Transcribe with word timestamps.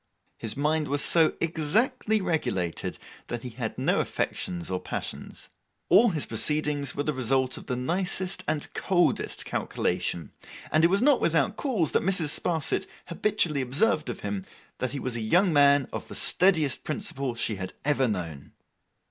His 0.39 0.57
mind 0.57 0.87
was 0.87 1.03
so 1.03 1.35
exactly 1.39 2.21
regulated, 2.21 2.97
that 3.27 3.43
he 3.43 3.49
had 3.51 3.77
no 3.77 3.99
affections 3.99 4.71
or 4.71 4.79
passions. 4.79 5.51
All 5.89 6.09
his 6.09 6.25
proceedings 6.25 6.95
were 6.95 7.03
the 7.03 7.13
result 7.13 7.55
of 7.55 7.67
the 7.67 7.75
nicest 7.75 8.43
and 8.47 8.73
coldest 8.73 9.45
calculation; 9.45 10.31
and 10.71 10.83
it 10.83 10.89
was 10.89 11.03
not 11.03 11.21
without 11.21 11.55
cause 11.55 11.91
that 11.91 12.01
Mrs. 12.01 12.29
Sparsit 12.29 12.87
habitually 13.09 13.61
observed 13.61 14.09
of 14.09 14.21
him, 14.21 14.43
that 14.79 14.93
he 14.93 14.99
was 14.99 15.15
a 15.15 15.21
young 15.21 15.53
man 15.53 15.87
of 15.93 16.07
the 16.07 16.15
steadiest 16.15 16.83
principle 16.83 17.35
she 17.35 17.57
had 17.57 17.73
ever 17.85 18.07
known. 18.07 18.53